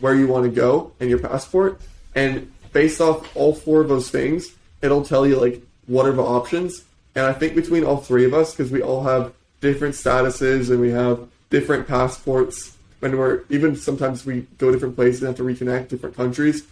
[0.00, 1.80] where you want to go, and your passport.
[2.14, 6.22] And based off all four of those things, it'll tell you like what are the
[6.22, 6.84] options.
[7.14, 10.80] And I think between all three of us, because we all have different statuses and
[10.80, 15.42] we have different passports, when we're even sometimes we go different places and have to
[15.42, 16.64] reconnect different countries.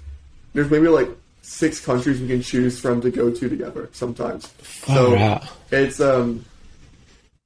[0.53, 1.09] There's maybe like
[1.43, 4.53] six countries we can choose from to go to together sometimes.
[4.87, 5.47] So yeah.
[5.71, 6.45] it's um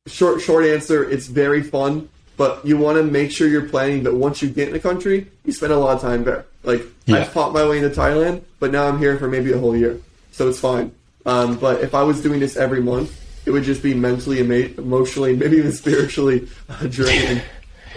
[0.06, 2.08] short short answer, it's very fun,
[2.40, 5.30] but you want to make sure you're planning that once you get in a country,
[5.44, 6.46] you spend a lot of time there.
[6.62, 7.18] Like yeah.
[7.18, 10.00] I fought my way into Thailand, but now I'm here for maybe a whole year,
[10.32, 10.90] so it's fine.
[11.26, 15.36] Um, but if I was doing this every month, it would just be mentally, emotionally,
[15.36, 17.42] maybe even spiritually uh, draining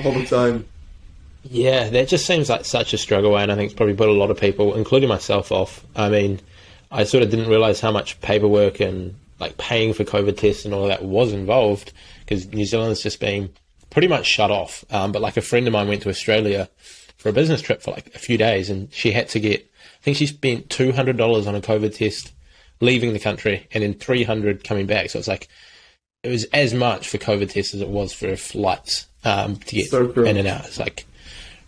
[0.04, 0.66] all the time.
[1.44, 4.12] Yeah, that just seems like such a struggle, and I think it's probably put a
[4.12, 5.86] lot of people, including myself, off.
[5.96, 6.42] I mean,
[6.92, 10.74] I sort of didn't realize how much paperwork and like paying for COVID tests and
[10.74, 13.50] all that was involved because New Zealand's just been
[13.94, 14.84] pretty much shut off.
[14.92, 16.70] Um, but like a friend of mine went to Australia
[17.18, 19.62] for a business trip for like a few days, and she had to get.
[19.62, 22.34] I think she spent two hundred dollars on a COVID test
[22.82, 25.10] leaving the country, and then three hundred coming back.
[25.12, 25.48] So it's like
[26.24, 29.90] it was as much for COVID tests as it was for flights um, to get
[29.90, 30.66] so in and out.
[30.66, 31.06] It's like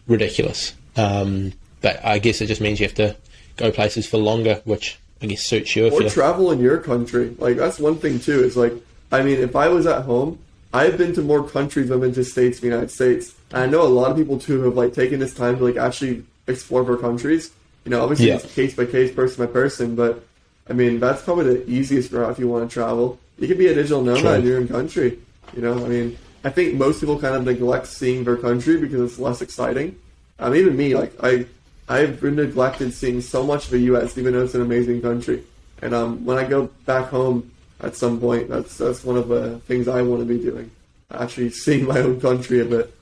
[0.08, 0.74] ridiculous.
[0.98, 3.16] Um, but I guess it just means you have to
[3.58, 5.88] go places for longer, which I guess suits you.
[5.90, 7.36] or travel in your country.
[7.38, 8.44] Like that's one thing too.
[8.44, 8.74] Is like,
[9.12, 10.40] I mean, if I was at home,
[10.76, 13.34] I've been to more countries than been to states in the United States.
[13.52, 15.78] And I know a lot of people too have like taken this time to like
[15.78, 17.52] actually explore their countries.
[17.86, 18.36] You know, obviously Yeah.
[18.36, 20.24] it's case by case, person by person, but
[20.70, 23.18] I mean that's probably the easiest route if you want to travel.
[23.40, 24.34] You could be a digital nomad True.
[24.34, 25.20] in your own country.
[25.56, 29.00] You know, I mean, I think most people kind of neglect seeing their country because
[29.00, 29.96] it's less exciting.
[30.40, 31.46] Um, even me, like I,
[31.88, 34.18] I've been neglected seeing so much of the U.S.
[34.18, 35.44] even though it's an amazing country.
[35.82, 37.52] And um, when I go back home
[37.86, 40.72] at some point, that's that's one of the things I want to be doing.
[41.12, 42.94] Actually, seeing my own country a bit.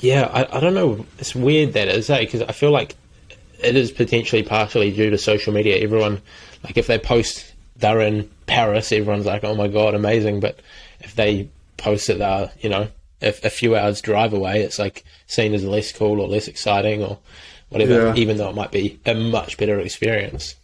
[0.00, 1.04] Yeah, I, I don't know.
[1.18, 2.20] It's weird that is, eh?
[2.20, 2.96] Because I feel like
[3.62, 5.76] it is potentially partially due to social media.
[5.76, 6.22] Everyone,
[6.64, 10.60] like, if they post they're in Paris, everyone's like, "Oh my god, amazing!" But
[11.00, 12.88] if they post that they're, you know,
[13.20, 17.02] a, a few hours drive away, it's like seen as less cool or less exciting
[17.02, 17.18] or
[17.68, 18.06] whatever.
[18.06, 18.14] Yeah.
[18.14, 20.54] Even though it might be a much better experience.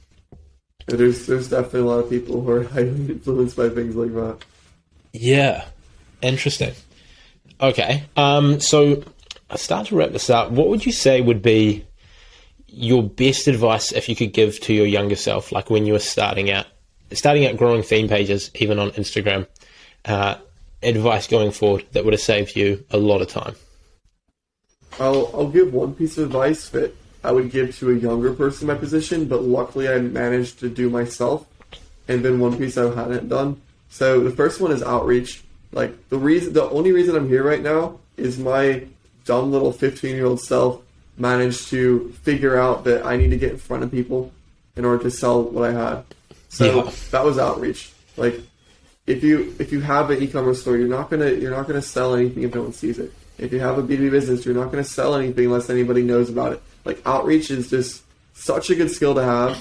[0.86, 4.38] There's there's definitely a lot of people who are highly influenced by things like that.
[5.12, 5.64] Yeah,
[6.22, 6.72] interesting.
[7.60, 9.02] Okay, um, so
[9.48, 10.50] I start to wrap this up.
[10.50, 11.86] What would you say would be
[12.66, 16.00] your best advice if you could give to your younger self, like when you were
[16.00, 16.66] starting out,
[17.12, 19.46] starting out growing theme pages, even on Instagram?
[20.04, 20.36] Uh,
[20.82, 23.54] advice going forward that would have saved you a lot of time.
[25.00, 28.68] I'll I'll give one piece of advice that I would give to a younger person
[28.68, 31.46] in my position, but luckily I managed to do myself.
[32.06, 33.60] And then one piece I hadn't done.
[33.88, 35.42] So the first one is outreach.
[35.72, 38.86] Like the reason, the only reason I'm here right now is my
[39.24, 40.82] dumb little 15 year old self
[41.16, 44.32] managed to figure out that I need to get in front of people
[44.76, 46.04] in order to sell what I had.
[46.50, 46.90] So Yeah.
[47.10, 47.90] that was outreach.
[48.16, 48.40] Like
[49.06, 52.14] if you if you have an e-commerce store, you're not gonna you're not gonna sell
[52.14, 53.12] anything if no one sees it.
[53.38, 56.52] If you have a B2B business, you're not gonna sell anything unless anybody knows about
[56.52, 56.62] it.
[56.84, 58.02] Like outreach is just
[58.34, 59.58] such a good skill to have,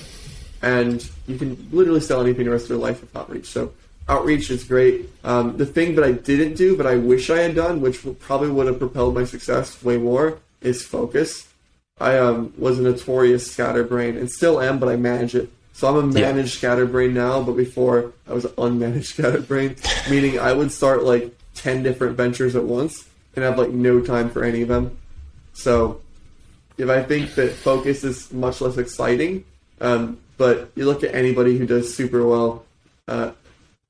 [0.62, 3.46] and you can literally sell anything the rest of your life with outreach.
[3.48, 3.74] So
[4.08, 5.10] outreach is great.
[5.24, 8.50] Um, the thing that I didn't do, but I wish I had done, which probably
[8.50, 11.48] would have propelled my success way more, is focus.
[12.00, 15.50] I um, was a notorious scatterbrain and still am, but I manage it.
[15.74, 16.32] So I'm a Yeah.
[16.32, 19.76] managed scatterbrain now, but before I was unmanaged scatterbrain,
[20.10, 24.30] meaning I would start like 10 different ventures at once and have like no time
[24.30, 24.98] for any of them.
[25.54, 26.02] So
[26.78, 29.46] if I think that focus is much less exciting,
[29.82, 32.66] um, but you look at anybody who does super well,
[33.08, 33.32] uh,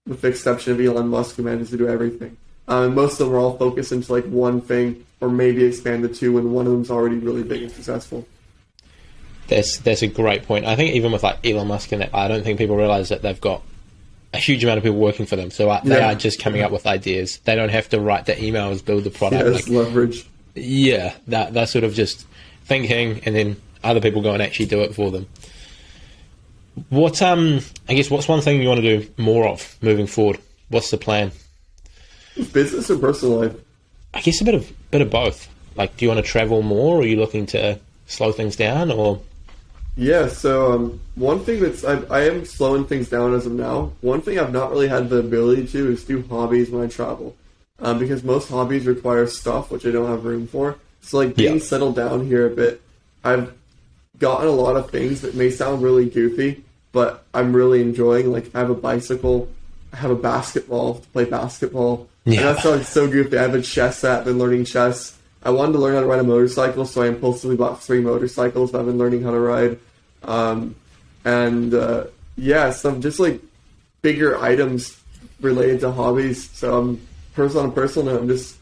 [0.06, 2.38] with the exception of Elon Musk, who manages to do everything.
[2.67, 6.10] Um, most of them are all focused into like one thing, or maybe expand to
[6.10, 8.25] two, and one of them's already really big and successful.
[9.47, 10.65] That's that's a great point.
[10.65, 13.21] I think even with like Elon Musk and that, I don't think people realize that
[13.21, 13.62] they've got
[14.34, 15.52] a huge amount of people working for them.
[15.52, 16.12] So uh, they Yeah.
[16.12, 17.38] are just coming up with ideas.
[17.46, 19.43] They don't have to write the emails, build the product.
[19.46, 20.26] Yes, Like, leverage.
[20.56, 22.26] yeah, that they're sort of just
[22.65, 25.28] thinking, and then other people go and actually do it for them.
[26.89, 30.39] What um, I guess what's one thing you want to do more of moving forward?
[30.69, 31.32] What's the plan?
[32.52, 33.56] Business or personal life?
[34.15, 35.48] I guess a bit of bit of both.
[35.76, 38.91] Like, do you want to travel more, or are you looking to slow things down,
[38.91, 39.19] or
[39.95, 43.91] Yeah, so um, one thing that's I, I am slowing things down as of now.
[44.01, 47.36] One thing I've not really had the ability to is do hobbies when I travel,
[47.79, 50.77] um, because most hobbies require stuff which I don't have room for.
[51.01, 51.63] So like being Yeah.
[51.63, 52.82] settled down here a bit,
[53.23, 53.53] I've
[54.17, 58.32] gotten a lot of things that may sound really goofy, but I'm really enjoying.
[58.32, 59.47] Like I have a bicycle,
[59.91, 62.08] I have a basketball to play basketball.
[62.25, 62.39] Yeah.
[62.39, 63.38] And that sounds so goofy.
[63.38, 65.17] I have a chess app, been learning chess.
[65.43, 68.71] I wanted to learn how to ride a motorcycle, so I impulsively bought three motorcycles
[68.71, 69.79] that I've been learning how to ride.
[70.23, 70.75] Um,
[71.25, 72.06] and uh,
[72.38, 73.41] yeah, some just like
[74.01, 74.99] bigger items
[75.41, 76.49] related to hobbies.
[76.51, 78.58] So I'm person on a personal note, I'm just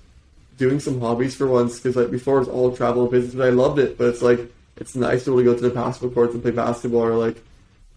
[0.57, 3.47] doing some hobbies for once because like before it was all travel and business, but
[3.47, 3.97] I loved it.
[3.97, 4.39] But it's like
[4.77, 7.13] it's nice to be able to go to the basketball courts and play basketball or
[7.15, 7.37] like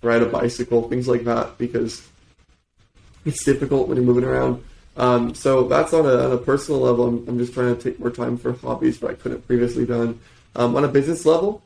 [0.03, 2.07] ride a bicycle, things like that, because
[3.25, 4.63] it's difficult when you're moving around.
[4.97, 7.09] Um, so that's on a, on a personal level.
[7.09, 10.21] I'm, I'm just trying to take more time for hobbies that I couldn't previously done.
[10.57, 11.63] Um, on a business level,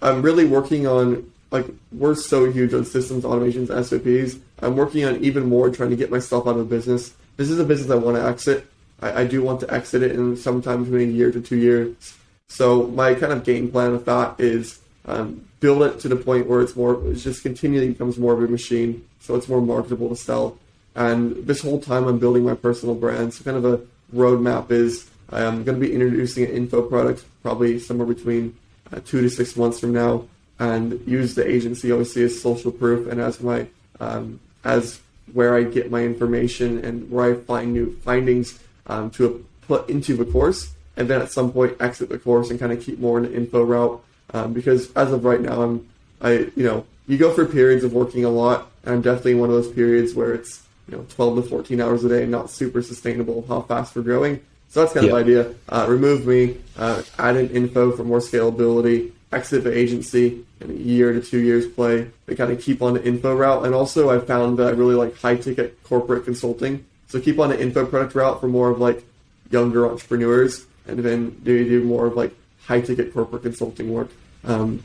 [0.00, 4.40] I'm really working on like we're so huge on systems, automations, SOPs.
[4.60, 7.12] I'm working on even more trying to get myself out of business.
[7.36, 8.66] This is a business I want to exit.
[9.00, 12.16] I, I do want to exit it in sometime between a year to two years.
[12.48, 16.46] So my kind of game plan with that is um, build it to the point
[16.46, 20.08] where it's more, it just continually becomes more of a machine, so it's more marketable
[20.08, 20.58] to sell.
[20.94, 23.34] And this whole time, I'm building my personal brand.
[23.34, 23.80] So kind of a
[24.14, 28.56] roadmap is I'm going to be introducing an info product probably somewhere between
[28.92, 30.24] uh, two to six months from now,
[30.58, 33.66] and use the agency obviously as social proof and as my
[34.00, 35.00] um, as
[35.32, 40.16] where I get my information and where I find new findings um, to put into
[40.16, 43.18] the course and then at some point exit the course and kind of keep more
[43.18, 44.02] in the info route.
[44.34, 45.88] Um, because as of right now, I'm,
[46.20, 49.48] I, you know, you go through periods of working a lot, and I'm definitely one
[49.48, 52.82] of those periods where it's, you know, 12 to 14 hours a day, not super
[52.82, 54.40] sustainable how fast we're growing.
[54.68, 55.54] So that's kind of the idea.
[55.68, 60.74] Uh, remove me, uh, add in info for more scalability, exit the agency, in a
[60.74, 63.64] year to two years play, and kind of keep on the info route.
[63.64, 66.84] And also, I found that I really like high ticket corporate consulting.
[67.08, 69.04] So keep on the info product route for more of like
[69.50, 72.32] younger entrepreneurs, and then do do more of like
[72.64, 74.10] high ticket corporate consulting work
[74.44, 74.82] um,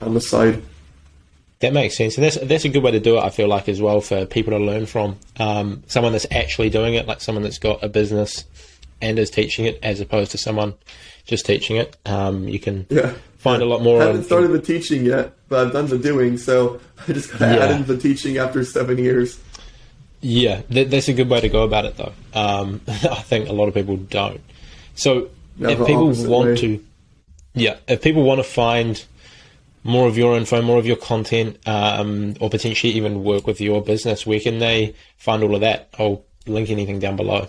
[0.00, 0.62] on the side.
[1.60, 3.20] That makes sense, and that's that's a good way to do it.
[3.22, 6.94] I feel like as well for people to learn from um, someone that's actually doing
[6.94, 8.44] it, like someone that's got a business
[9.00, 10.74] and is teaching it, as opposed to someone
[11.24, 11.96] just teaching it.
[12.04, 13.14] Um, you can yeah.
[13.38, 14.02] find a lot more.
[14.02, 17.40] I haven't started the teaching yet, but I've done the doing, so I just got
[17.40, 17.64] yeah.
[17.64, 19.40] added the teaching after seven years.
[20.20, 22.12] Yeah, th- that's a good way to go about it, though.
[22.34, 24.40] Um, I think a lot of people don't.
[24.94, 26.56] So if people want way.
[26.56, 26.84] to,
[27.54, 29.02] yeah, if people want to find
[29.86, 33.82] more of your info, more of your content, um, or potentially even work with your
[33.82, 35.88] business, where can they find all of that?
[35.98, 37.48] I'll link anything down below.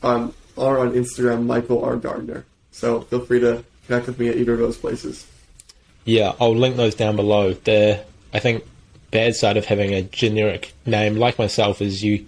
[0.02, 1.96] Um, or on Instagram, Michael R.
[1.96, 2.44] Gardiner.
[2.70, 5.26] So feel free to connect with me at either of those places.
[6.04, 7.54] Yeah, I'll link those down below.
[7.54, 8.64] The I think
[9.10, 12.26] bad side of having a generic name like myself is you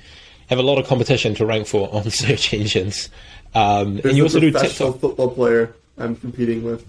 [0.48, 3.10] have a lot of competition to rank for on search engines.
[3.54, 5.00] Um, and you also do TikTok.
[5.00, 6.86] football player I'm competing with.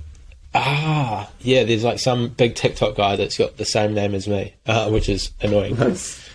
[0.54, 1.64] Ah, yeah.
[1.64, 5.10] There's like some big TikTok guy that's got the same name as me, uh, which
[5.10, 5.78] is annoying.
[5.78, 6.30] Nice.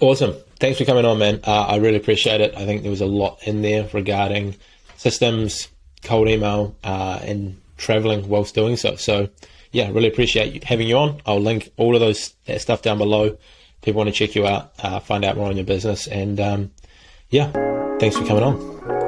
[0.00, 0.34] Awesome.
[0.58, 1.40] Thanks for coming on, man.
[1.44, 2.54] Uh, I really appreciate it.
[2.56, 4.56] I think there was a lot in there regarding
[4.96, 5.68] systems,
[6.02, 8.96] cold email, uh, and traveling whilst doing so.
[8.96, 9.28] So,
[9.72, 11.20] yeah, really appreciate having you on.
[11.26, 13.36] I'll link all of those that stuff down below.
[13.82, 16.70] People want to check you out, uh, find out more on your business, and um,
[17.30, 17.50] yeah,
[17.98, 19.01] thanks for coming on.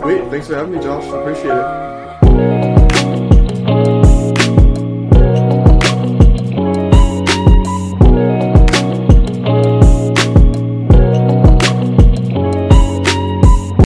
[0.00, 0.30] Sweet.
[0.30, 1.06] Thanks for having me, Josh.
[1.08, 2.77] Appreciate it.